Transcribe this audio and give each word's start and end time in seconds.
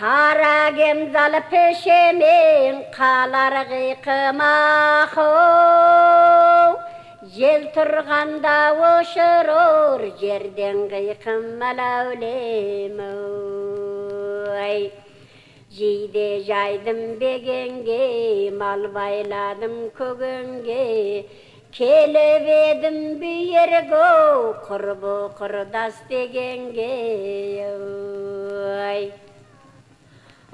қара 0.00 0.70
кемзал 0.78 1.34
пешемен 1.50 2.76
қалар 2.96 3.54
қиқымақау 3.70 4.28
жел 7.34 7.62
тұрғанда 7.74 8.54
өшірір 8.90 10.00
жерден 10.20 10.78
қиқым 10.92 11.42
мәләулем 11.64 13.02
ай 14.62 14.80
жейде 15.78 16.28
жайдым 16.46 17.00
бегенге 17.18 18.02
мал 18.62 18.82
байладым 18.94 19.76
көгенге 19.98 20.84
келіп 21.74 22.46
едім 22.62 22.98
бүйерге 23.24 24.10
құрбы 24.68 25.16
құрдас 25.40 25.96
дегенге 26.12 26.92
ай 28.92 29.02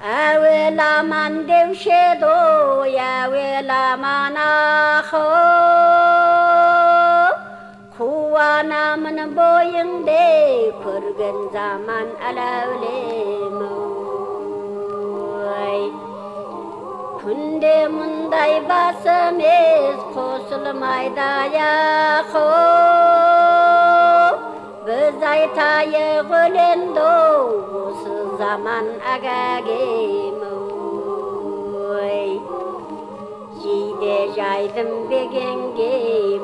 әуеламан 0.05 1.35
деуші 1.49 1.89
еді 1.89 2.27
ой 2.29 2.97
әуеламан 3.03 4.35
ахо 4.41 5.21
қуанамын 7.95 9.17
бойыңде 9.39 10.25
көрген 10.83 11.39
заман 11.55 12.11
әләулем 12.29 13.57
ой 15.55 15.81
күнде 17.23 17.75
мұндай 17.95 18.53
бас 18.69 19.09
емес 19.15 20.03
қосылмайды 20.19 21.31
ақо 21.71 22.45
біз 24.85 25.27
айтайық 25.33 26.37
өлеңді 26.43 27.09
осы 27.85 28.14
заман 28.39 28.87
әгәгем 29.13 30.41
ой 31.99 32.25
жейде 33.61 34.17
жайдым 34.37 34.91
бегенге 35.11 35.89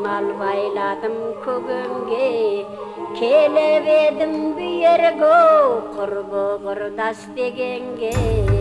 мал 0.06 0.31
байладым 0.42 1.17
көгенге 1.45 2.31
келіп 3.19 3.92
едім 3.97 4.36
бүйерге 4.58 5.36
құрбы 5.97 6.47
құрдас 6.66 7.30
дегенге 7.38 8.61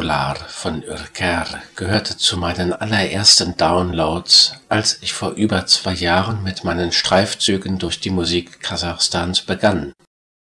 Arular 0.00 0.36
von 0.48 0.82
Ürker 0.82 1.44
gehörte 1.76 2.16
zu 2.16 2.38
meinen 2.38 2.72
allerersten 2.72 3.58
Downloads, 3.58 4.54
als 4.70 4.96
ich 5.02 5.12
vor 5.12 5.32
über 5.32 5.66
zwei 5.66 5.92
Jahren 5.92 6.42
mit 6.42 6.64
meinen 6.64 6.90
Streifzügen 6.90 7.78
durch 7.78 8.00
die 8.00 8.08
Musik 8.08 8.62
Kasachstans 8.62 9.42
begann. 9.42 9.92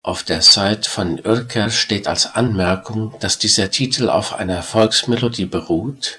Auf 0.03 0.25
der 0.25 0.43
Site 0.43 0.91
von 0.91 1.19
Ürker 1.19 1.71
steht 1.71 2.09
als 2.09 2.35
Anmerkung, 2.35 3.15
dass 3.21 3.39
dieser 3.39 3.71
Titel 3.71 4.11
auf 4.11 4.35
einer 4.35 4.65
Volksmelodie 4.65 5.47
beruht, 5.47 6.19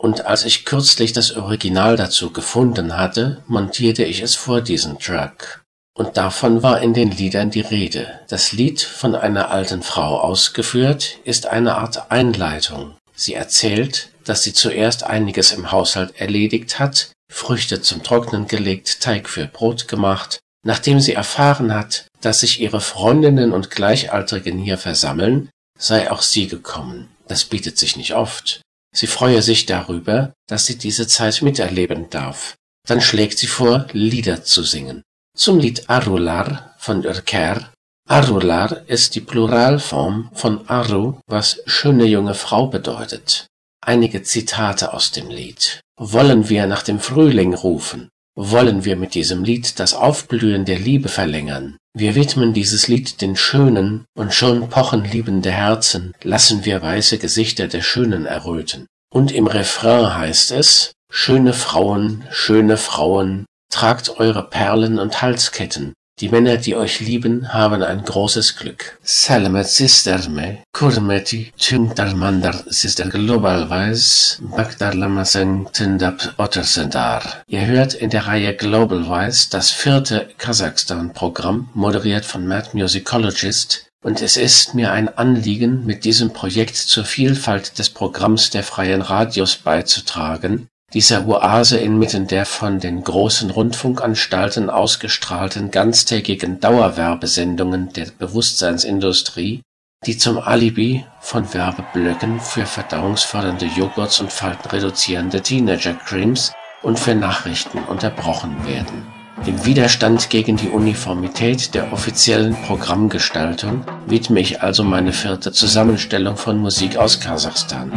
und 0.00 0.26
als 0.26 0.44
ich 0.44 0.64
kürzlich 0.64 1.12
das 1.12 1.32
Original 1.32 1.96
dazu 1.96 2.32
gefunden 2.32 2.96
hatte, 2.96 3.42
montierte 3.48 4.04
ich 4.04 4.22
es 4.22 4.36
vor 4.36 4.60
diesen 4.60 5.00
Track. 5.00 5.64
Und 5.98 6.16
davon 6.16 6.62
war 6.62 6.80
in 6.80 6.94
den 6.94 7.10
Liedern 7.10 7.50
die 7.50 7.60
Rede. 7.60 8.20
Das 8.28 8.52
Lied, 8.52 8.80
von 8.80 9.16
einer 9.16 9.50
alten 9.50 9.82
Frau 9.82 10.20
ausgeführt, 10.20 11.18
ist 11.24 11.46
eine 11.46 11.76
Art 11.76 12.12
Einleitung. 12.12 12.94
Sie 13.16 13.34
erzählt, 13.34 14.10
dass 14.22 14.44
sie 14.44 14.52
zuerst 14.52 15.02
einiges 15.02 15.50
im 15.50 15.72
Haushalt 15.72 16.14
erledigt 16.20 16.78
hat, 16.78 17.10
Früchte 17.32 17.82
zum 17.82 18.04
Trocknen 18.04 18.46
gelegt, 18.46 19.00
Teig 19.00 19.28
für 19.28 19.46
Brot 19.46 19.88
gemacht, 19.88 20.38
nachdem 20.64 21.00
sie 21.00 21.14
erfahren 21.14 21.74
hat, 21.74 22.06
dass 22.20 22.40
sich 22.40 22.60
ihre 22.60 22.80
Freundinnen 22.80 23.52
und 23.52 23.72
Gleichaltrigen 23.72 24.58
hier 24.58 24.78
versammeln, 24.78 25.50
sei 25.80 26.12
auch 26.12 26.22
sie 26.22 26.46
gekommen. 26.46 27.08
Das 27.26 27.44
bietet 27.44 27.76
sich 27.76 27.96
nicht 27.96 28.14
oft. 28.14 28.60
Sie 28.94 29.08
freue 29.08 29.42
sich 29.42 29.66
darüber, 29.66 30.32
dass 30.46 30.64
sie 30.64 30.78
diese 30.78 31.08
Zeit 31.08 31.42
miterleben 31.42 32.08
darf. 32.08 32.54
Dann 32.86 33.00
schlägt 33.00 33.38
sie 33.38 33.48
vor, 33.48 33.88
Lieder 33.92 34.44
zu 34.44 34.62
singen. 34.62 35.02
Zum 35.38 35.60
Lied 35.60 35.88
Arular 35.88 36.74
von 36.78 37.04
Ürker. 37.04 37.70
Arular 38.08 38.82
ist 38.88 39.14
die 39.14 39.20
Pluralform 39.20 40.30
von 40.34 40.68
Aru, 40.68 41.20
was 41.28 41.60
schöne 41.64 42.06
junge 42.06 42.34
Frau 42.34 42.66
bedeutet. 42.66 43.46
Einige 43.80 44.24
Zitate 44.24 44.92
aus 44.92 45.12
dem 45.12 45.28
Lied. 45.28 45.80
Wollen 45.96 46.48
wir 46.48 46.66
nach 46.66 46.82
dem 46.82 46.98
Frühling 46.98 47.54
rufen? 47.54 48.08
Wollen 48.34 48.84
wir 48.84 48.96
mit 48.96 49.14
diesem 49.14 49.44
Lied 49.44 49.78
das 49.78 49.94
Aufblühen 49.94 50.64
der 50.64 50.80
Liebe 50.80 51.08
verlängern? 51.08 51.76
Wir 51.94 52.16
widmen 52.16 52.52
dieses 52.52 52.88
Lied 52.88 53.20
den 53.20 53.36
Schönen 53.36 54.06
und 54.16 54.34
schon 54.34 54.68
pochen 54.68 55.04
liebende 55.04 55.52
Herzen, 55.52 56.14
lassen 56.24 56.64
wir 56.64 56.82
weiße 56.82 57.18
Gesichter 57.18 57.68
der 57.68 57.82
Schönen 57.82 58.26
erröten. 58.26 58.88
Und 59.14 59.30
im 59.30 59.46
Refrain 59.46 60.16
heißt 60.16 60.50
es, 60.50 60.90
Schöne 61.10 61.54
Frauen, 61.54 62.24
schöne 62.30 62.76
Frauen, 62.76 63.46
Tragt 63.70 64.18
eure 64.18 64.48
Perlen 64.48 64.98
und 64.98 65.20
Halsketten. 65.22 65.92
Die 66.20 66.30
Männer, 66.30 66.56
die 66.56 66.74
euch 66.74 66.98
lieben, 66.98 67.52
haben 67.52 67.80
ein 67.80 68.02
großes 68.02 68.56
Glück. 68.56 68.98
Salamat 69.04 69.68
sisterme, 69.68 70.64
kurmeti, 70.72 71.52
tüngdarmandar 71.56 72.64
sister 72.66 73.08
globalwise, 73.08 74.38
bagdarlamaseng 74.40 75.68
tindap 75.72 76.34
ottersendar. 76.38 77.22
Ihr 77.46 77.66
hört 77.66 77.94
in 77.94 78.10
der 78.10 78.26
Reihe 78.26 78.56
Globalwise 78.56 79.48
das 79.50 79.70
vierte 79.70 80.28
Kasachstan-Programm, 80.38 81.68
moderiert 81.74 82.24
von 82.24 82.48
Mad 82.48 82.70
Musicologist, 82.72 83.86
und 84.02 84.20
es 84.20 84.36
ist 84.36 84.74
mir 84.74 84.90
ein 84.90 85.16
Anliegen, 85.16 85.86
mit 85.86 86.04
diesem 86.04 86.32
Projekt 86.32 86.76
zur 86.76 87.04
Vielfalt 87.04 87.78
des 87.78 87.90
Programms 87.90 88.50
der 88.50 88.64
freien 88.64 89.02
Radios 89.02 89.54
beizutragen 89.54 90.68
dieser 90.94 91.28
Oase 91.28 91.78
inmitten 91.78 92.26
der 92.26 92.46
von 92.46 92.80
den 92.80 93.04
großen 93.04 93.50
Rundfunkanstalten 93.50 94.70
ausgestrahlten 94.70 95.70
ganztägigen 95.70 96.60
Dauerwerbesendungen 96.60 97.92
der 97.92 98.06
Bewusstseinsindustrie, 98.18 99.60
die 100.06 100.16
zum 100.16 100.38
Alibi 100.38 101.04
von 101.20 101.52
Werbeblöcken 101.52 102.40
für 102.40 102.64
verdauungsfördernde 102.64 103.66
Joghurts 103.66 104.20
und 104.20 104.32
faltenreduzierende 104.32 105.42
Teenager-Cremes 105.42 106.52
und 106.82 106.98
für 106.98 107.14
Nachrichten 107.14 107.78
unterbrochen 107.80 108.66
werden. 108.66 109.06
Im 109.44 109.64
Widerstand 109.66 110.30
gegen 110.30 110.56
die 110.56 110.68
Uniformität 110.68 111.74
der 111.74 111.92
offiziellen 111.92 112.56
Programmgestaltung 112.66 113.84
widme 114.06 114.40
ich 114.40 114.62
also 114.62 114.84
meine 114.84 115.12
vierte 115.12 115.52
Zusammenstellung 115.52 116.36
von 116.36 116.58
Musik 116.58 116.96
aus 116.96 117.20
Kasachstan 117.20 117.92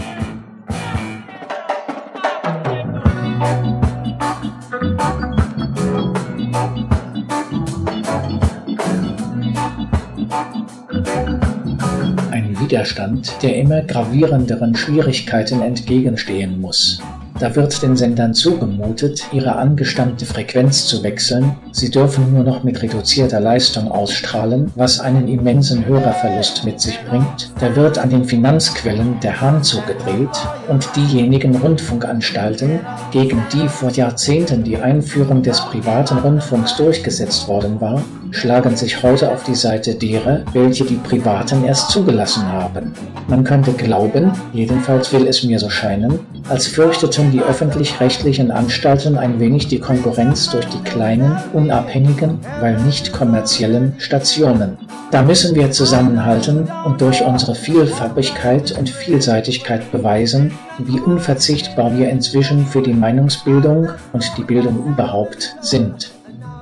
Widerstand, 12.72 13.44
der 13.44 13.58
immer 13.58 13.82
gravierenderen 13.82 14.78
Schwierigkeiten 14.78 15.62
entgegenstehen 15.62 16.62
muss. 16.62 17.02
Da 17.42 17.56
wird 17.56 17.82
den 17.82 17.98
Sendern 17.98 18.36
zugemutet, 18.36 19.24
ihre 19.32 19.56
angestammte 19.56 20.28
Frequenz 20.28 20.86
zu 20.86 21.02
wechseln, 21.02 21.56
sie 21.72 21.90
dürfen 21.90 22.32
nur 22.32 22.44
noch 22.44 22.64
mit 22.64 22.84
reduzierter 22.84 23.40
Leistung 23.40 23.92
ausstrahlen, 23.92 24.72
was 24.76 25.00
einen 25.00 25.28
immensen 25.28 25.84
Hörerverlust 25.84 26.64
mit 26.66 26.80
sich 26.80 27.00
bringt, 27.10 27.52
da 27.60 27.76
wird 27.76 27.98
an 27.98 28.12
den 28.12 28.26
Finanzquellen 28.26 29.20
der 29.22 29.42
Hahn 29.42 29.64
zugedreht. 29.64 30.30
Und 30.68 30.88
diejenigen 30.96 31.56
Rundfunkanstalten, 31.56 32.80
gegen 33.10 33.42
die 33.52 33.68
vor 33.68 33.90
Jahrzehnten 33.90 34.64
die 34.64 34.78
Einführung 34.78 35.42
des 35.42 35.62
privaten 35.62 36.20
Rundfunks 36.20 36.78
durchgesetzt 36.78 37.48
worden 37.48 37.82
war, 37.82 38.04
schlagen 38.32 38.76
sich 38.76 39.04
heute 39.04 39.32
auf 39.32 39.44
die 39.44 39.56
Seite 39.56 39.96
derer, 39.96 40.44
welche 40.54 40.86
die 40.86 40.96
Privaten 40.96 41.66
erst 41.66 41.92
zugelassen 41.92 42.46
haben. 42.46 42.94
Man 43.28 43.44
könnte 43.44 43.74
glauben, 43.74 44.32
jedenfalls 44.54 45.12
will 45.12 45.28
es 45.28 45.44
mir 45.44 45.60
so 45.60 45.70
scheinen, 45.70 46.20
als 46.50 46.68
fürchteten 46.68 47.31
die 47.32 47.42
öffentlich-rechtlichen 47.42 48.52
Anstalten 48.52 49.18
ein 49.18 49.40
wenig 49.40 49.68
die 49.68 49.80
Konkurrenz 49.80 50.50
durch 50.50 50.66
die 50.66 50.82
kleinen, 50.84 51.38
unabhängigen, 51.54 52.40
weil 52.60 52.80
nicht 52.82 53.12
kommerziellen 53.12 53.96
Stationen. 53.98 54.78
Da 55.12 55.22
müssen 55.22 55.56
wir 55.56 55.72
zusammenhalten 55.72 56.70
und 56.86 57.02
durch 57.02 57.22
unsere 57.24 57.56
Vielfarbigkeit 57.56 58.72
und 58.78 58.90
Vielseitigkeit 58.90 59.92
beweisen, 59.92 60.52
wie 60.78 61.00
unverzichtbar 61.00 61.98
wir 61.98 62.10
inzwischen 62.10 62.66
für 62.66 62.82
die 62.82 62.94
Meinungsbildung 62.94 63.90
und 64.14 64.32
die 64.38 64.44
Bildung 64.44 64.86
überhaupt 64.86 65.56
sind. 65.62 66.12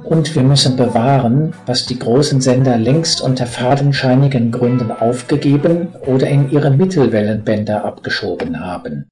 Und 0.03 0.33
wir 0.33 0.41
müssen 0.41 0.75
bewahren, 0.75 1.53
was 1.67 1.85
die 1.85 1.99
großen 1.99 2.41
Sender 2.41 2.77
längst 2.77 3.21
unter 3.21 3.45
fadenscheinigen 3.45 4.51
Gründen 4.51 4.91
aufgegeben 4.91 5.89
oder 6.07 6.27
in 6.27 6.49
ihre 6.49 6.71
Mittelwellenbänder 6.71 7.85
abgeschoben 7.85 8.59
haben. 8.59 9.07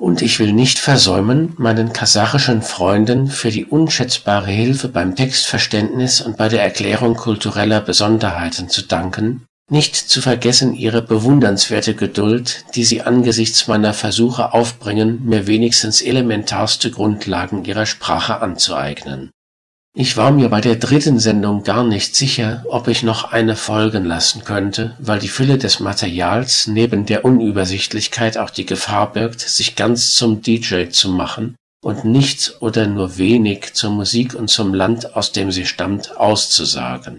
Und 0.00 0.22
ich 0.22 0.38
will 0.38 0.54
nicht 0.54 0.78
versäumen, 0.78 1.52
meinen 1.58 1.92
kasachischen 1.92 2.62
Freunden 2.62 3.28
für 3.28 3.50
die 3.50 3.66
unschätzbare 3.66 4.50
Hilfe 4.50 4.88
beim 4.88 5.14
Textverständnis 5.14 6.22
und 6.22 6.38
bei 6.38 6.48
der 6.48 6.62
Erklärung 6.62 7.16
kultureller 7.16 7.82
Besonderheiten 7.82 8.70
zu 8.70 8.80
danken, 8.80 9.44
nicht 9.70 9.94
zu 9.94 10.22
vergessen 10.22 10.74
ihre 10.74 11.02
bewundernswerte 11.02 11.94
Geduld, 11.94 12.64
die 12.74 12.84
sie 12.84 13.02
angesichts 13.02 13.68
meiner 13.68 13.92
Versuche 13.92 14.54
aufbringen, 14.54 15.20
mir 15.26 15.46
wenigstens 15.46 16.00
elementarste 16.00 16.90
Grundlagen 16.90 17.66
ihrer 17.66 17.84
Sprache 17.84 18.40
anzueignen. 18.40 19.30
Ich 19.92 20.16
war 20.16 20.30
mir 20.30 20.48
bei 20.48 20.60
der 20.60 20.76
dritten 20.76 21.18
Sendung 21.18 21.64
gar 21.64 21.82
nicht 21.82 22.14
sicher, 22.14 22.64
ob 22.68 22.86
ich 22.86 23.02
noch 23.02 23.32
eine 23.32 23.56
folgen 23.56 24.04
lassen 24.04 24.44
könnte, 24.44 24.96
weil 25.00 25.18
die 25.18 25.28
Fülle 25.28 25.58
des 25.58 25.80
Materials 25.80 26.68
neben 26.68 27.06
der 27.06 27.24
Unübersichtlichkeit 27.24 28.38
auch 28.38 28.50
die 28.50 28.66
Gefahr 28.66 29.12
birgt, 29.12 29.40
sich 29.40 29.74
ganz 29.74 30.14
zum 30.14 30.42
DJ 30.42 30.90
zu 30.90 31.10
machen 31.10 31.56
und 31.82 32.04
nichts 32.04 32.62
oder 32.62 32.86
nur 32.86 33.18
wenig 33.18 33.74
zur 33.74 33.90
Musik 33.90 34.34
und 34.34 34.48
zum 34.48 34.74
Land, 34.74 35.16
aus 35.16 35.32
dem 35.32 35.50
sie 35.50 35.66
stammt, 35.66 36.16
auszusagen. 36.16 37.18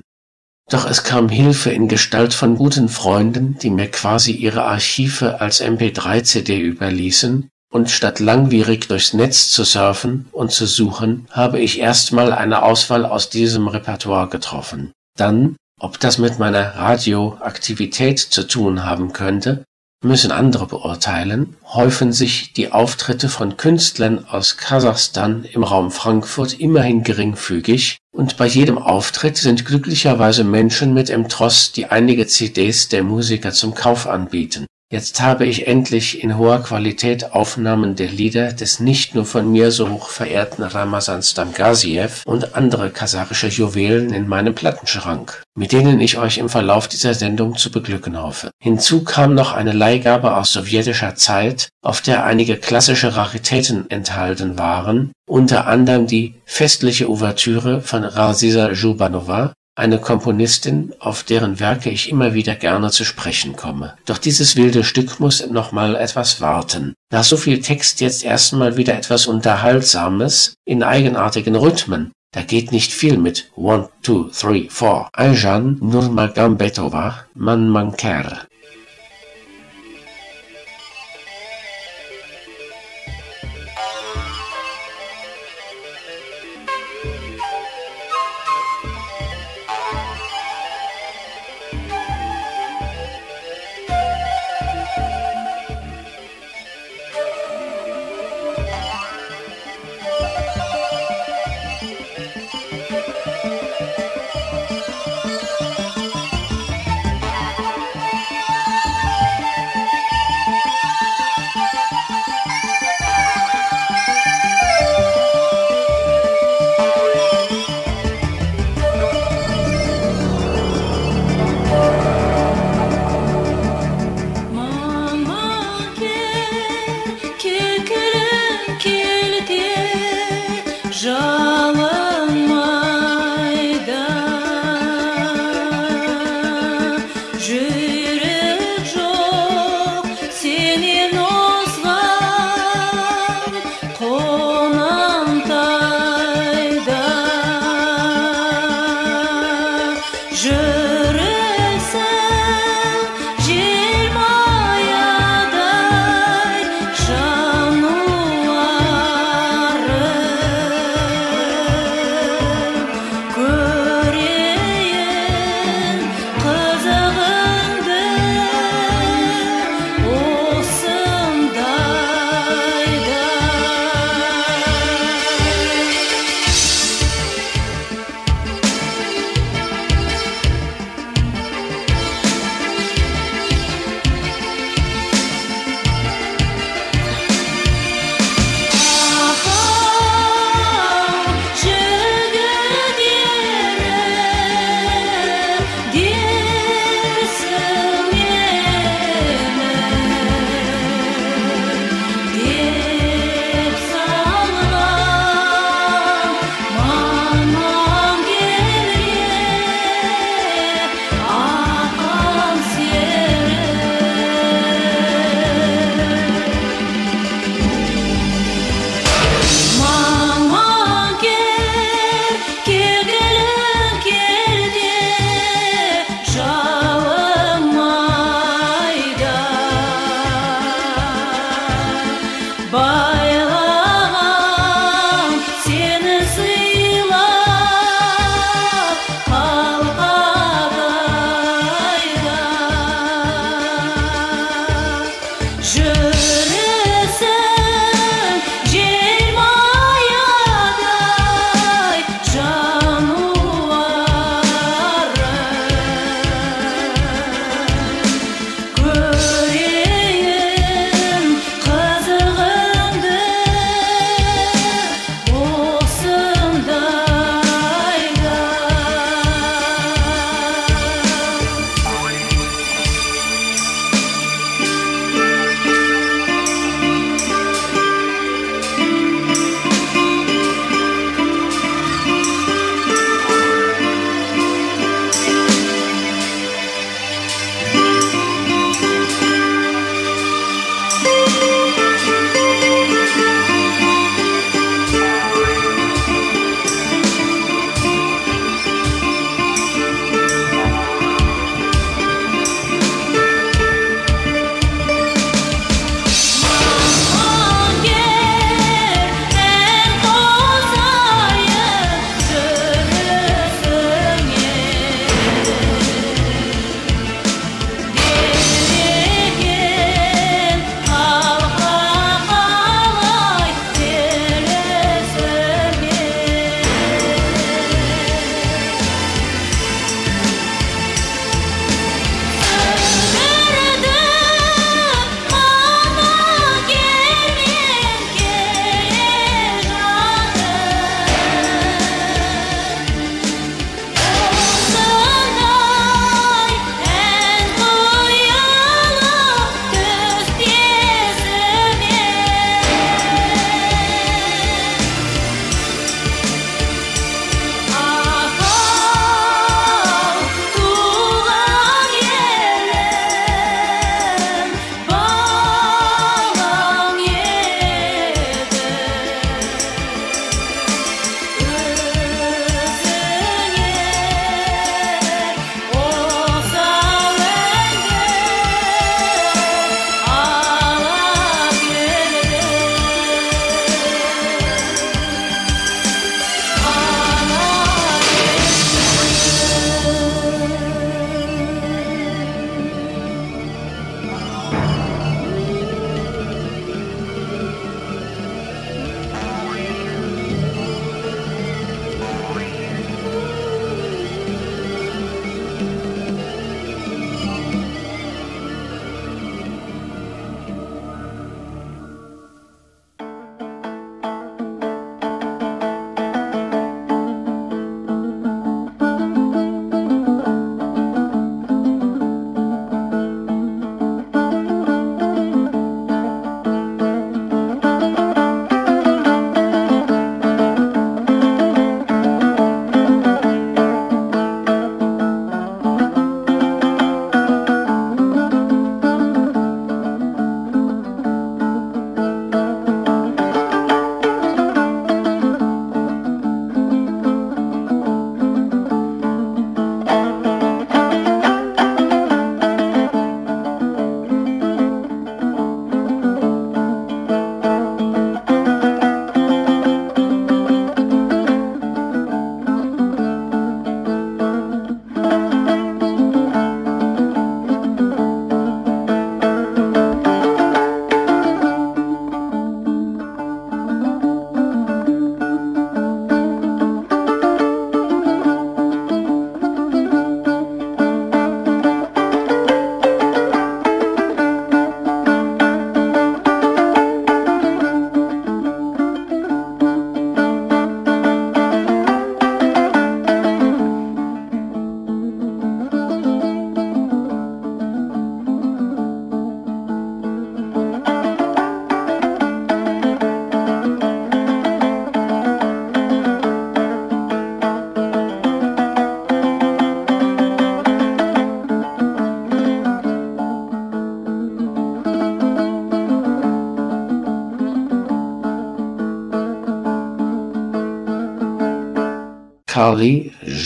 Doch 0.69 0.89
es 0.89 1.03
kam 1.03 1.27
Hilfe 1.27 1.71
in 1.71 1.89
Gestalt 1.89 2.33
von 2.33 2.55
guten 2.55 2.87
Freunden, 2.87 3.57
die 3.57 3.69
mir 3.69 3.91
quasi 3.91 4.31
ihre 4.31 4.63
Archive 4.63 5.41
als 5.41 5.61
MP3-CD 5.61 6.57
überließen 6.57 7.49
und 7.71 7.89
statt 7.89 8.19
langwierig 8.19 8.87
durchs 8.87 9.13
Netz 9.13 9.49
zu 9.49 9.63
surfen 9.63 10.27
und 10.31 10.51
zu 10.51 10.67
suchen, 10.67 11.27
habe 11.31 11.59
ich 11.59 11.79
erstmal 11.79 12.33
eine 12.33 12.63
Auswahl 12.63 13.05
aus 13.05 13.29
diesem 13.29 13.67
Repertoire 13.67 14.27
getroffen. 14.27 14.91
Dann, 15.17 15.55
ob 15.79 15.99
das 15.99 16.17
mit 16.17 16.37
meiner 16.37 16.75
Radioaktivität 16.75 18.19
zu 18.19 18.45
tun 18.45 18.85
haben 18.85 19.13
könnte, 19.13 19.63
müssen 20.03 20.31
andere 20.31 20.65
beurteilen, 20.65 21.55
häufen 21.65 22.11
sich 22.11 22.53
die 22.53 22.71
Auftritte 22.71 23.29
von 23.29 23.55
Künstlern 23.55 24.25
aus 24.27 24.57
Kasachstan 24.57 25.45
im 25.45 25.63
Raum 25.63 25.91
Frankfurt 25.91 26.59
immerhin 26.59 27.03
geringfügig 27.03 27.97
und 28.11 28.35
bei 28.37 28.47
jedem 28.47 28.77
Auftritt 28.77 29.37
sind 29.37 29.65
glücklicherweise 29.65 30.43
Menschen 30.43 30.93
mit 30.93 31.09
im 31.09 31.29
Tross, 31.29 31.71
die 31.71 31.85
einige 31.85 32.27
CDs 32.27 32.89
der 32.89 33.03
Musiker 33.03 33.51
zum 33.51 33.75
Kauf 33.75 34.07
anbieten. 34.07 34.65
Jetzt 34.91 35.21
habe 35.21 35.45
ich 35.45 35.67
endlich 35.67 36.21
in 36.21 36.37
hoher 36.37 36.61
Qualität 36.61 37.31
Aufnahmen 37.31 37.95
der 37.95 38.09
Lieder 38.09 38.51
des 38.51 38.81
nicht 38.81 39.15
nur 39.15 39.25
von 39.25 39.49
mir 39.49 39.71
so 39.71 39.89
hoch 39.89 40.09
verehrten 40.09 40.63
Ramazan 40.63 41.23
Stamgaziev 41.23 42.23
und 42.25 42.55
andere 42.55 42.89
kasarische 42.89 43.47
Juwelen 43.47 44.13
in 44.13 44.27
meinem 44.27 44.53
Plattenschrank, 44.53 45.43
mit 45.57 45.71
denen 45.71 46.01
ich 46.01 46.17
euch 46.17 46.39
im 46.39 46.49
Verlauf 46.49 46.89
dieser 46.89 47.13
Sendung 47.13 47.55
zu 47.55 47.71
beglücken 47.71 48.21
hoffe. 48.21 48.51
Hinzu 48.61 49.05
kam 49.05 49.33
noch 49.33 49.53
eine 49.53 49.71
Leihgabe 49.71 50.35
aus 50.35 50.51
sowjetischer 50.51 51.15
Zeit, 51.15 51.69
auf 51.81 52.01
der 52.01 52.25
einige 52.25 52.57
klassische 52.57 53.15
Raritäten 53.15 53.89
enthalten 53.89 54.59
waren, 54.59 55.13
unter 55.25 55.67
anderem 55.67 56.05
die 56.05 56.35
festliche 56.43 57.09
Ouvertüre 57.09 57.79
von 57.79 58.03
Razisa 58.03 58.71
Jubanova 58.71 59.53
eine 59.75 59.99
Komponistin, 59.99 60.93
auf 60.99 61.23
deren 61.23 61.59
Werke 61.59 61.89
ich 61.89 62.09
immer 62.09 62.33
wieder 62.33 62.55
gerne 62.55 62.91
zu 62.91 63.05
sprechen 63.05 63.55
komme. 63.55 63.95
Doch 64.05 64.17
dieses 64.17 64.55
wilde 64.55 64.83
Stück 64.83 65.19
muss 65.19 65.45
noch 65.49 65.71
mal 65.71 65.95
etwas 65.95 66.41
warten. 66.41 66.93
Nach 67.11 67.23
so 67.23 67.37
viel 67.37 67.61
Text 67.61 68.01
jetzt 68.01 68.23
erstmal 68.23 68.77
wieder 68.77 68.95
etwas 68.95 69.27
Unterhaltsames 69.27 70.55
in 70.65 70.83
eigenartigen 70.83 71.55
Rhythmen. 71.55 72.11
Da 72.33 72.41
geht 72.43 72.71
nicht 72.71 72.93
viel 72.93 73.17
mit 73.17 73.51
One, 73.55 73.89
Two, 74.03 74.29
Three, 74.29 74.69
Four. 74.69 75.09
Ayjan 75.13 75.77
Nurmagambetova, 75.81 77.25
Man 77.33 77.67
Manker. 77.67 78.47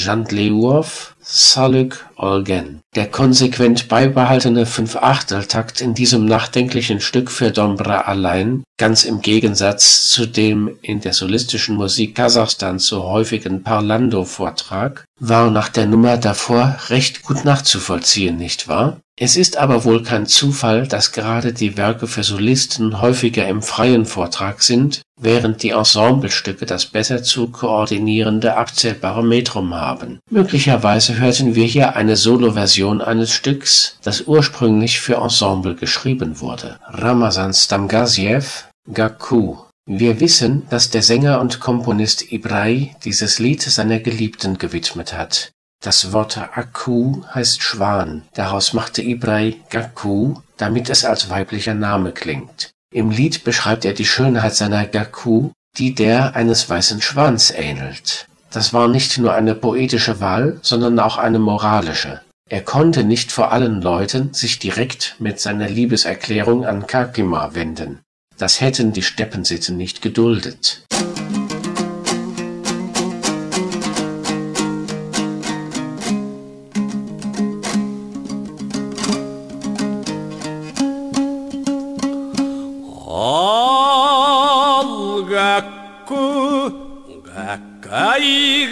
Charlie 0.06 0.50
Jandleuow 0.50 1.16
Saluk 1.20 2.06
Olgen. 2.18 2.82
Der 2.94 3.08
konsequent 3.08 3.88
beibehaltene 3.88 4.68
Fünfachteltakt 4.68 5.82
in 5.82 5.96
diesem 5.96 6.26
nachdenklichen 6.26 7.02
Stück 7.02 7.32
für 7.32 7.50
Dombra 7.50 8.02
allein, 8.02 8.64
ganz 8.78 9.04
im 9.04 9.22
Gegensatz 9.22 10.08
zu 10.10 10.28
dem 10.28 10.78
in 10.84 11.02
der 11.02 11.14
solistischen 11.14 11.76
Musik 11.78 12.14
Kasachstans 12.14 12.86
so 12.86 13.04
häufigen 13.04 13.64
Parlando-Vortrag, 13.64 15.06
war 15.20 15.50
nach 15.50 15.70
der 15.70 15.88
Nummer 15.88 16.18
davor 16.18 16.78
recht 16.90 17.24
gut 17.24 17.44
nachzuvollziehen, 17.44 18.38
nicht 18.38 18.68
wahr? 18.68 19.02
Es 19.18 19.38
ist 19.38 19.56
aber 19.56 19.86
wohl 19.86 20.04
kein 20.04 20.26
Zufall, 20.26 20.88
dass 20.88 21.14
gerade 21.14 21.54
die 21.54 21.78
Werke 21.78 22.06
für 22.06 22.24
Solisten 22.24 23.02
häufiger 23.02 23.48
im 23.48 23.62
freien 23.62 24.06
Vortrag 24.06 24.62
sind, 24.62 25.04
während 25.18 25.64
die 25.64 25.70
Ensemblestücke 25.70 26.66
das 26.66 26.88
besser 26.88 27.24
zu 27.24 27.48
koordinierende 27.48 28.58
abzählbare 28.58 29.24
Metrum 29.24 29.74
haben. 29.74 30.20
Möglicherweise 30.30 31.18
hörten 31.18 31.56
wir 31.56 31.66
hier 31.66 31.96
eine 31.96 32.18
Soloversion 32.18 33.02
eines 33.02 33.32
Stücks, 33.32 33.98
das 34.04 34.24
ursprünglich 34.24 35.00
für 35.00 35.16
Ensemble 35.16 35.76
geschrieben 35.76 36.42
wurde. 36.42 36.78
Ramazan 36.86 37.54
Stamgaziev, 37.54 38.68
Gaku. 38.94 39.56
Wir 39.88 40.20
wissen, 40.20 40.64
dass 40.70 40.90
der 40.90 41.04
Sänger 41.04 41.40
und 41.40 41.62
Komponist 41.62 42.34
Ibrai 42.34 42.96
dieses 43.06 43.40
Lied 43.40 43.62
seiner 43.62 44.00
Geliebten 44.00 44.58
gewidmet 44.58 45.14
hat. 45.14 45.52
Das 45.86 46.12
Wort 46.14 46.40
Aku 46.40 47.22
heißt 47.36 47.62
Schwan, 47.62 48.24
daraus 48.34 48.74
machte 48.74 49.04
Ibrai 49.04 49.58
Gaku, 49.70 50.34
damit 50.58 50.90
es 50.90 51.06
als 51.06 51.30
weiblicher 51.30 51.76
Name 51.76 52.12
klingt. 52.12 52.72
Im 52.92 53.12
Lied 53.12 53.44
beschreibt 53.44 53.86
er 53.86 53.94
die 53.94 54.08
Schönheit 54.08 54.56
seiner 54.56 54.88
Gaku, 54.88 55.52
die 55.78 55.94
der 55.94 56.36
eines 56.36 56.68
weißen 56.68 57.04
Schwans 57.04 57.52
ähnelt. 57.52 58.26
Das 58.50 58.74
war 58.74 58.88
nicht 58.88 59.20
nur 59.20 59.36
eine 59.36 59.54
poetische 59.54 60.20
Wahl, 60.20 60.58
sondern 60.64 60.98
auch 60.98 61.18
eine 61.18 61.38
moralische. 61.38 62.20
Er 62.50 62.62
konnte 62.62 63.04
nicht 63.04 63.32
vor 63.32 63.52
allen 63.52 63.84
Leuten 63.84 64.34
sich 64.34 64.58
direkt 64.58 65.18
mit 65.20 65.40
seiner 65.40 65.70
Liebeserklärung 65.70 66.66
an 66.66 66.88
Kakima 66.88 67.54
wenden. 67.54 68.00
Das 68.40 68.60
hätten 68.60 68.92
die 68.92 69.04
Steppensitten 69.04 69.78
nicht 69.78 70.02
geduldet. 70.02 70.82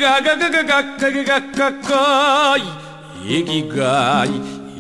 가가가가가가가가가가이 0.03 2.63
이기가이 3.25 4.33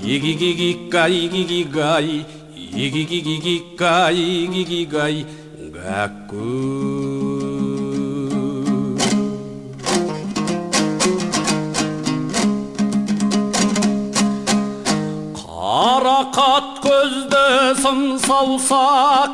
이기기기가이 0.02 1.24
이기기가이 1.24 2.26
이기기기기가이 2.56 4.44
이기기가이 4.44 5.26
가꾸 5.74 6.34
Қарақат 15.58 16.68
көзді 16.84 17.34
сым 17.82 17.98
саусақ 18.22 19.32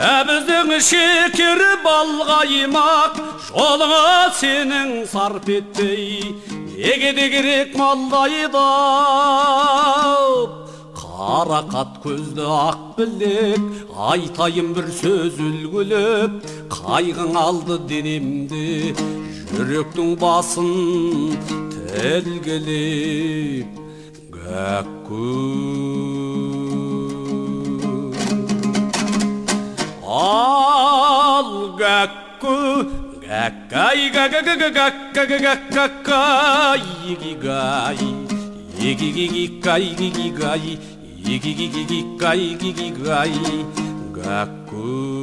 Ләбіздің 0.00 0.70
шекері 0.80 1.72
балғаймақ 1.84 3.18
Жолыңа 3.45 4.31
сенің 4.39 4.93
сарп 5.09 5.49
етпей 5.49 6.33
Неге 6.75 7.11
де 7.17 7.27
керек 7.33 7.75
малдайды 7.79 8.63
Қарақат 10.99 11.99
көзді 12.03 12.47
ақ 12.51 12.81
білек 12.97 13.93
Айтайын 14.11 14.73
бір 14.77 14.89
сөз 15.01 15.37
үлгіліп 15.39 16.49
Қайғың 16.73 17.37
алды 17.39 17.79
денемді 17.89 18.65
Жүректің 19.55 20.17
басын 20.19 21.55
тілгілеп. 21.95 23.67
Гәкку. 24.35 25.29
Ал 30.03 31.49
гәкку 31.79 32.57
Гакай, 33.27 34.11
гакай, 35.71 36.81
гигигай, 37.03 37.97
гигигигикай, 38.77 39.83
гигигай, 39.97 40.77
гигигигикай, 41.25 42.41
гигигай, 42.61 43.33
гаку. 44.13 45.15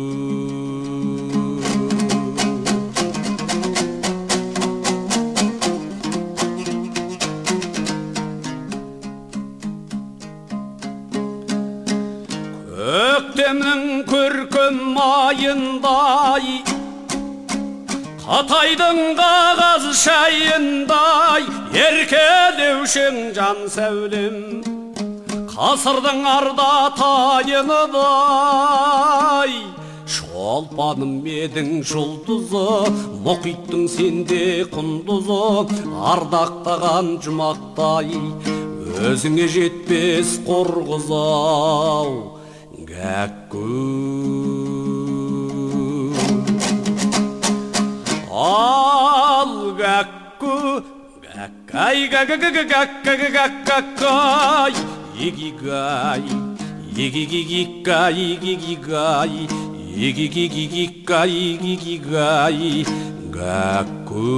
көктемнің 12.82 14.02
көркем 14.10 14.98
айындай 14.98 16.71
қатайдың 18.22 18.98
қағаз 19.18 19.84
шайындай 19.98 21.42
еркелеушің 21.74 23.16
жан 23.34 23.64
сәулем 23.74 24.36
қасырдың 25.50 26.20
арда 26.30 26.68
тайыныдай 27.00 27.96
шолпаным 30.16 31.16
едің 31.32 31.70
жұлдызы 31.90 32.68
мұхиттың 33.26 33.82
сенде 33.90 34.46
құндызы 34.76 35.42
ардақтаған 36.12 37.06
жұмақтай 37.26 38.08
өзіңе 39.10 39.46
жетпес 39.56 40.28
қорғызау 40.46 42.10
Гәкку 42.92 44.11
al 48.52 49.52
gakku 49.80 50.56
gakkai 51.24 52.00
gakkai 53.68 54.74
igigai 55.26 56.28
igigigigai 57.04 58.24
igigigai 58.32 59.40
igigigigai 60.08 61.40
igigigai 61.52 62.84
gakku 63.36 64.32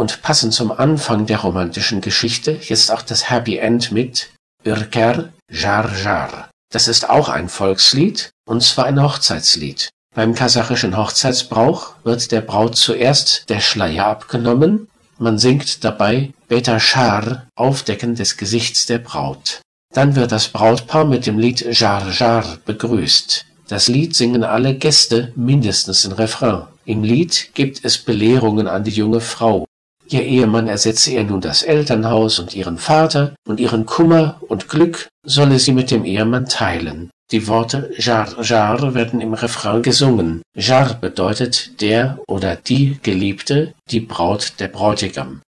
und 0.00 0.22
passend 0.22 0.52
zum 0.54 0.72
Anfang 0.72 1.26
der 1.26 1.40
romantischen 1.40 2.00
Geschichte 2.00 2.58
jetzt 2.62 2.90
auch 2.90 3.02
das 3.02 3.30
Happy 3.30 3.58
End 3.58 3.92
mit 3.92 4.30
Ürker 4.64 5.32
Jar 5.50 5.88
Jar. 6.02 6.50
Das 6.70 6.88
ist 6.88 7.10
auch 7.10 7.28
ein 7.28 7.48
Volkslied, 7.48 8.30
und 8.46 8.62
zwar 8.62 8.86
ein 8.86 9.02
Hochzeitslied. 9.02 9.90
Beim 10.14 10.34
kasachischen 10.34 10.96
Hochzeitsbrauch 10.96 11.94
wird 12.04 12.32
der 12.32 12.40
Braut 12.40 12.76
zuerst 12.76 13.48
der 13.48 13.60
Schleier 13.60 14.06
abgenommen, 14.06 14.88
man 15.22 15.38
singt 15.38 15.84
dabei 15.84 16.32
Beta 16.48 16.80
Shar, 16.80 17.46
Aufdecken 17.54 18.14
des 18.14 18.38
Gesichts 18.38 18.86
der 18.86 18.96
Braut. 18.96 19.60
Dann 19.92 20.16
wird 20.16 20.32
das 20.32 20.48
Brautpaar 20.48 21.04
mit 21.04 21.26
dem 21.26 21.38
Lied 21.38 21.78
Jar 21.78 22.10
Jar 22.10 22.58
begrüßt. 22.64 23.44
Das 23.68 23.88
Lied 23.88 24.16
singen 24.16 24.44
alle 24.44 24.74
Gäste 24.74 25.32
mindestens 25.36 26.06
in 26.06 26.12
Refrain. 26.12 26.62
Im 26.86 27.04
Lied 27.04 27.50
gibt 27.52 27.84
es 27.84 27.98
Belehrungen 27.98 28.66
an 28.66 28.82
die 28.82 28.92
junge 28.92 29.20
Frau. 29.20 29.66
Ihr 30.12 30.24
Ehemann 30.24 30.66
ersetze 30.66 31.12
ihr 31.12 31.22
nun 31.22 31.40
das 31.40 31.62
Elternhaus 31.62 32.40
und 32.40 32.54
ihren 32.54 32.78
Vater, 32.78 33.34
und 33.46 33.60
ihren 33.60 33.86
Kummer 33.86 34.40
und 34.48 34.68
Glück 34.68 35.08
solle 35.24 35.60
sie 35.60 35.72
mit 35.72 35.92
dem 35.92 36.04
Ehemann 36.04 36.46
teilen. 36.46 37.10
Die 37.30 37.46
Worte 37.46 37.92
Jar 37.96 38.42
Jar 38.42 38.94
werden 38.94 39.20
im 39.20 39.34
Refrain 39.34 39.82
gesungen. 39.82 40.42
Jar 40.56 40.94
bedeutet 40.94 41.80
der 41.80 42.18
oder 42.26 42.56
die 42.56 42.98
Geliebte, 43.04 43.72
die 43.88 44.00
Braut 44.00 44.54
der 44.58 44.66
Bräutigam. 44.66 45.42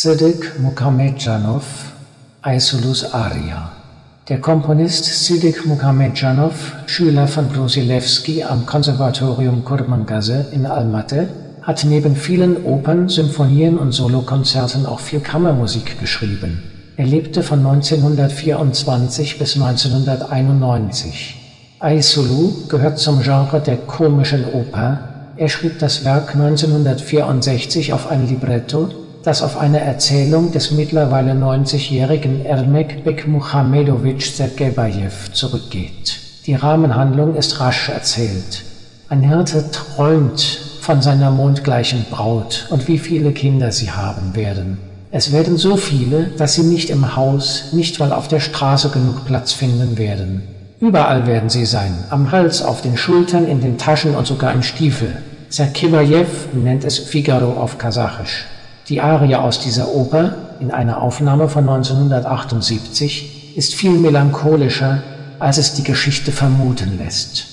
Sıdık 0.00 0.56
Muhamedjanov 0.58 1.62
Aisulus 2.42 3.04
Aria 3.14 3.60
Der 4.28 4.40
Komponist 4.40 5.04
Sıdık 5.04 5.66
Muhamedjanov, 5.66 6.52
Schüler 6.86 7.26
von 7.26 7.44
Brusilewski 7.54 8.46
am 8.46 8.66
Konservatorium 8.66 9.64
Kurmangasse 9.64 10.46
in 10.52 10.64
Almaty, 10.64 11.28
hat 11.60 11.84
neben 11.84 12.14
vielen 12.14 12.64
Opern, 12.64 13.08
Symphonien 13.08 13.78
und 13.78 13.92
Solokonzerten 13.92 14.86
auch 14.86 15.00
viel 15.00 15.20
Kammermusik 15.20 16.00
geschrieben. 16.00 16.62
Er 16.96 17.06
lebte 17.06 17.42
von 17.42 17.58
1924 17.58 19.38
bis 19.38 19.56
1991. 19.56 21.36
Aysulu 21.78 22.52
gehört 22.68 22.98
zum 22.98 23.20
Genre 23.20 23.60
der 23.60 23.76
komischen 23.76 24.44
Oper. 24.54 24.98
Er 25.36 25.48
schrieb 25.50 25.78
das 25.78 26.06
Werk 26.06 26.34
1964 26.34 27.92
auf 27.92 28.10
ein 28.10 28.26
Libretto, 28.26 28.88
das 29.22 29.42
auf 29.42 29.58
eine 29.58 29.80
Erzählung 29.80 30.50
des 30.52 30.70
mittlerweile 30.70 31.32
90-jährigen 31.32 32.46
Ermek 32.46 33.04
Bekmuhamedowitsch 33.04 34.32
Sergebajew 34.32 35.32
zurückgeht. 35.32 36.18
Die 36.46 36.54
Rahmenhandlung 36.54 37.34
ist 37.36 37.60
rasch 37.60 37.90
erzählt. 37.90 38.64
Ein 39.08 39.22
Hirte 39.22 39.70
träumt 39.70 40.40
von 40.80 41.02
seiner 41.02 41.30
mondgleichen 41.30 42.06
Braut 42.10 42.66
und 42.70 42.88
wie 42.88 42.98
viele 42.98 43.32
Kinder 43.32 43.72
sie 43.72 43.90
haben 43.90 44.34
werden. 44.34 44.78
Es 45.12 45.32
werden 45.32 45.58
so 45.58 45.76
viele, 45.76 46.28
dass 46.38 46.54
sie 46.54 46.62
nicht 46.62 46.88
im 46.88 47.16
Haus, 47.16 47.72
nicht 47.72 47.98
mal 47.98 48.12
auf 48.12 48.28
der 48.28 48.40
Straße 48.40 48.90
genug 48.90 49.26
Platz 49.26 49.52
finden 49.52 49.98
werden. 49.98 50.42
Überall 50.78 51.26
werden 51.26 51.50
sie 51.50 51.66
sein, 51.66 51.92
am 52.08 52.30
Hals, 52.30 52.62
auf 52.62 52.80
den 52.80 52.96
Schultern, 52.96 53.46
in 53.46 53.60
den 53.60 53.76
Taschen 53.76 54.14
und 54.14 54.26
sogar 54.26 54.54
im 54.54 54.62
Stiefel. 54.62 55.14
Serkivajew 55.50 56.26
nennt 56.54 56.84
es 56.84 56.98
Figaro 56.98 57.52
auf 57.52 57.76
Kasachisch. 57.76 58.46
Die 58.90 59.00
Arie 59.00 59.36
aus 59.36 59.60
dieser 59.60 59.94
Oper, 59.94 60.34
in 60.58 60.72
einer 60.72 61.00
Aufnahme 61.00 61.48
von 61.48 61.68
1978, 61.68 63.56
ist 63.56 63.72
viel 63.72 63.92
melancholischer, 63.92 65.00
als 65.38 65.58
es 65.58 65.74
die 65.74 65.84
Geschichte 65.84 66.32
vermuten 66.32 66.98
lässt. 66.98 67.49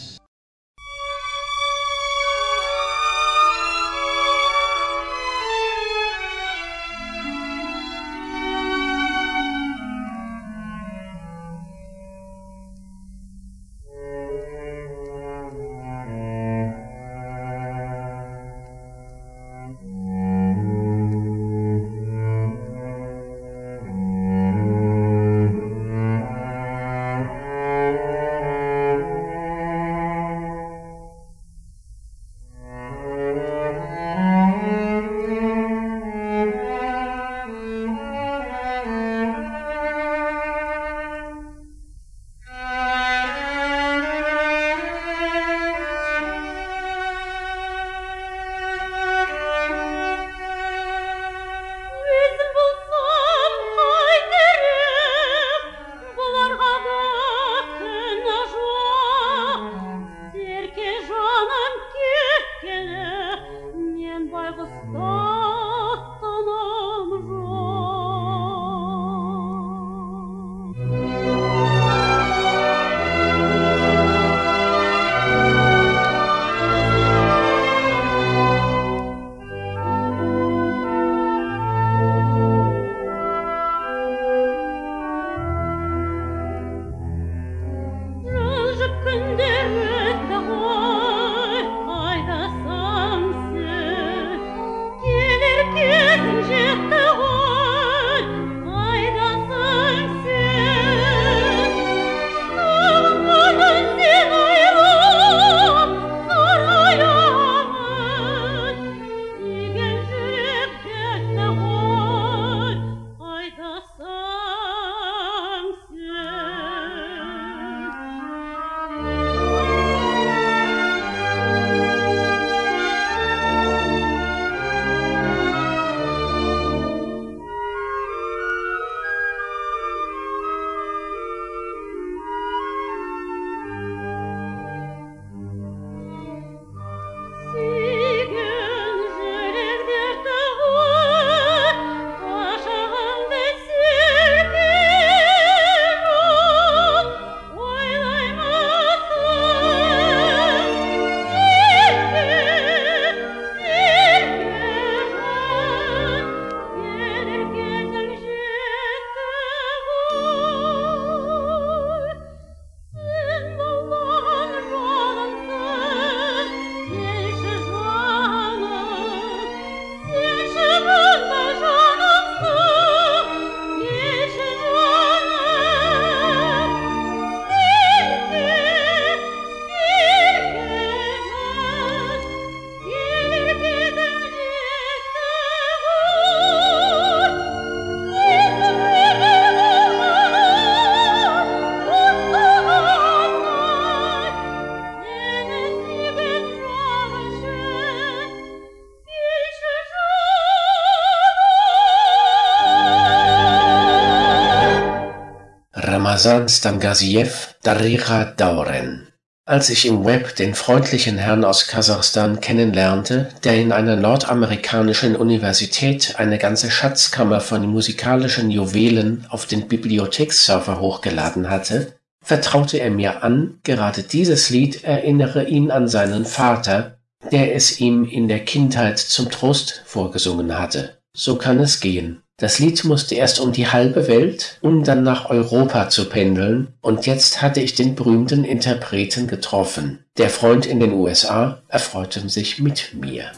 Ramazan 206.17 206.49
Stangaziev 206.49 207.53
Darira 207.61 208.25
Dauren. 208.25 209.09
Als 209.45 209.69
ich 209.69 209.85
im 209.85 210.03
Web 210.03 210.35
den 210.35 210.55
freundlichen 210.55 211.19
Herrn 211.19 211.45
aus 211.45 211.67
Kasachstan 211.67 212.39
kennenlernte, 212.39 213.29
der 213.43 213.61
in 213.61 213.71
einer 213.71 213.95
nordamerikanischen 213.95 215.15
Universität 215.15 216.15
eine 216.17 216.39
ganze 216.39 216.71
Schatzkammer 216.71 217.39
von 217.39 217.67
musikalischen 217.67 218.49
Juwelen 218.49 219.27
auf 219.29 219.45
den 219.45 219.67
Bibliotheksserver 219.67 220.79
hochgeladen 220.79 221.51
hatte, 221.51 221.93
vertraute 222.25 222.79
er 222.79 222.89
mir 222.89 223.23
an, 223.23 223.59
gerade 223.61 224.01
dieses 224.01 224.49
Lied 224.49 224.83
erinnere 224.83 225.43
ihn 225.43 225.69
an 225.69 225.87
seinen 225.87 226.25
Vater, 226.25 226.97
der 227.31 227.53
es 227.53 227.79
ihm 227.79 228.05
in 228.05 228.27
der 228.27 228.39
Kindheit 228.39 228.97
zum 228.97 229.29
Trost 229.29 229.83
vorgesungen 229.85 230.57
hatte. 230.57 230.97
So 231.15 231.35
kann 231.35 231.59
es 231.59 231.79
gehen 231.79 232.23
Das 232.39 232.59
Lied 232.59 232.83
musste 232.83 233.15
erst 233.15 233.39
um 233.39 233.51
die 233.51 233.65
halbe 233.65 234.07
Welt, 234.07 234.59
um 234.61 234.83
dann 234.83 235.01
nach 235.01 235.31
Europa 235.31 235.89
zu 235.89 236.07
pendeln, 236.07 236.67
und 236.81 237.07
jetzt 237.07 237.41
hatte 237.41 237.61
ich 237.61 237.73
den 237.73 237.95
berühmten 237.95 238.43
Interpreten 238.43 239.25
getroffen. 239.25 240.05
Der 240.19 240.29
Freund 240.29 240.67
in 240.67 240.79
den 240.79 240.93
USA 240.93 241.63
erfreute 241.67 242.29
sich 242.29 242.59
mit 242.59 242.93
mir. 242.93 243.31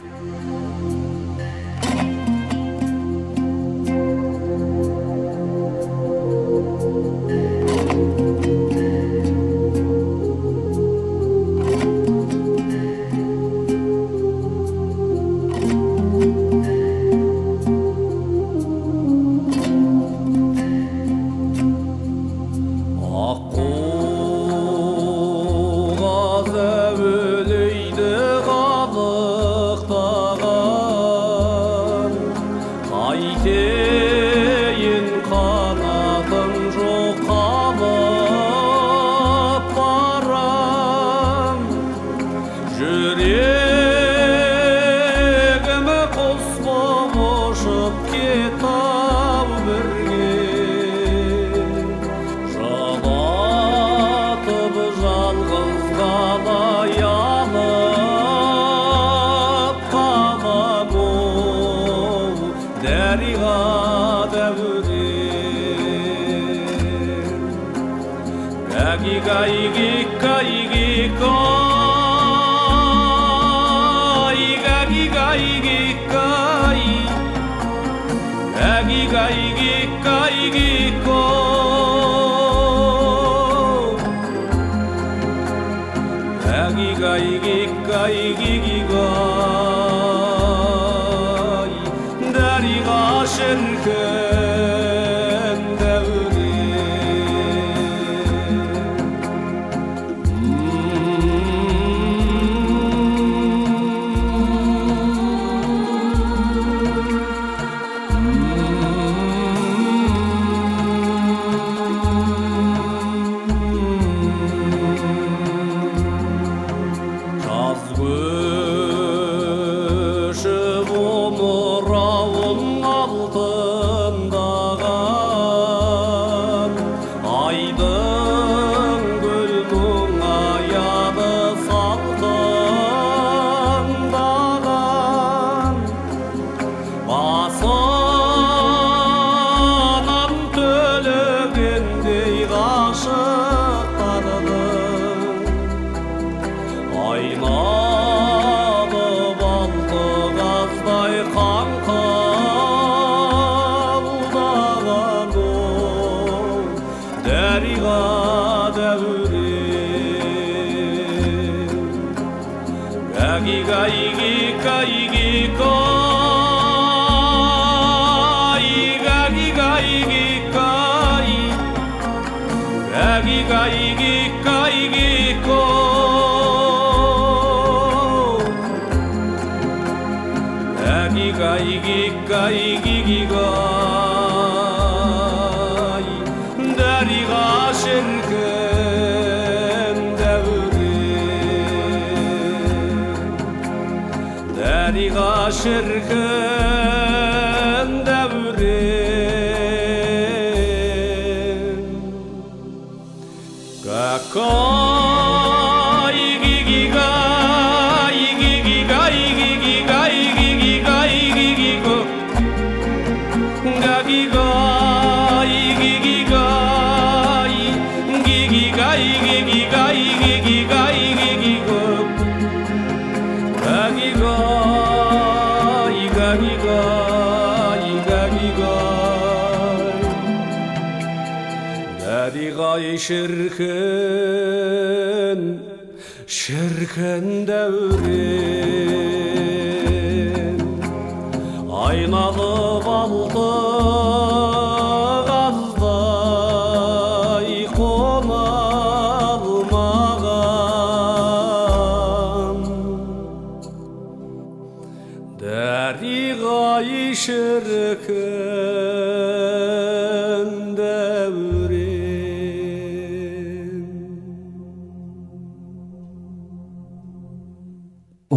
啊。 195.67 195.98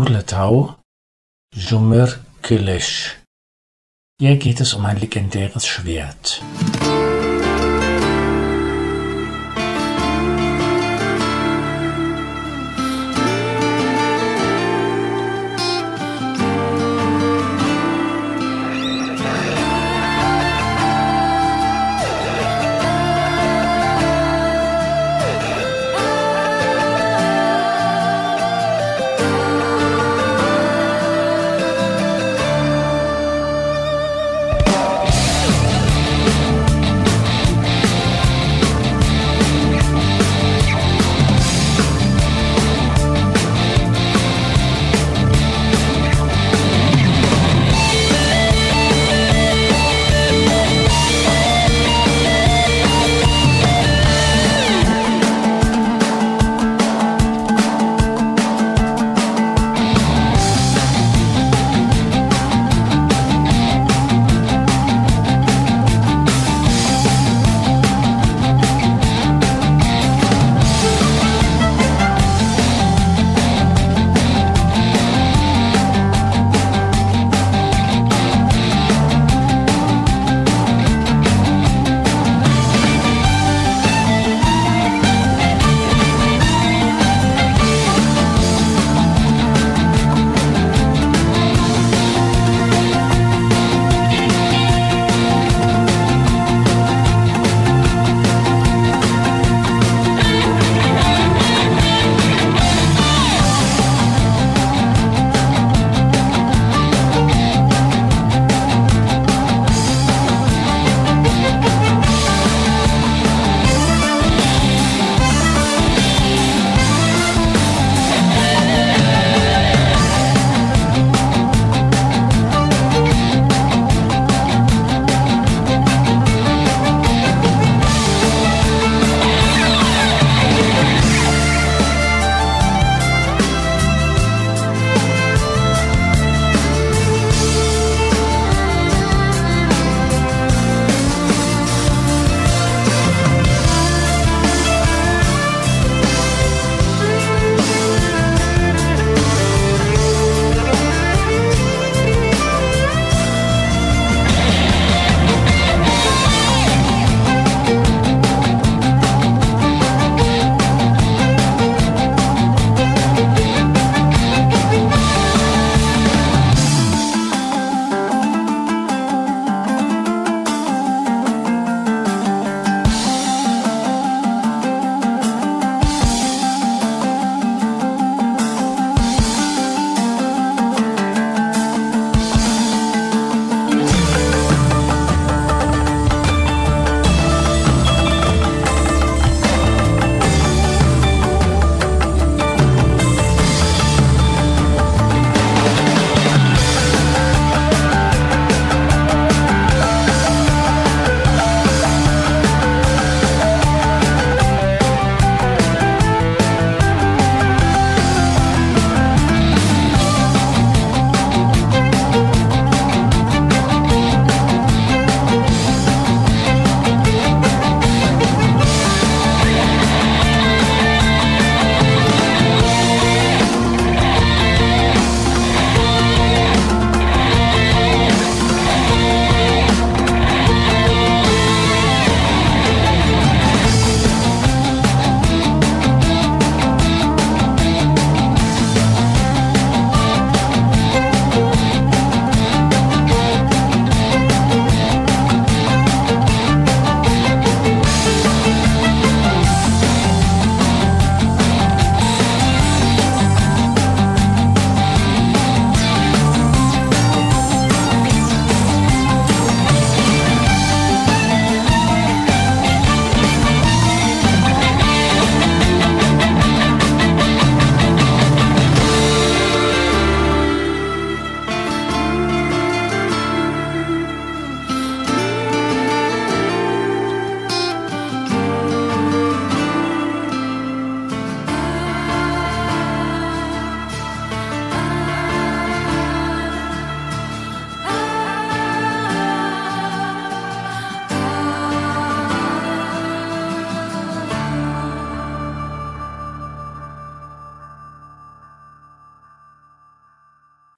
Urle 0.02 0.26
Tau, 0.26 0.74
Jumur 1.54 2.12
Kilesh. 2.42 3.18
Hier 4.18 4.36
geht 4.36 4.60
es 4.60 4.74
um 4.74 4.84
ein 4.84 4.98
legendäres 4.98 5.64
Schwert. 5.64 6.42